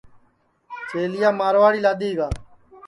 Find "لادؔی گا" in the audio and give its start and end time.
1.83-2.27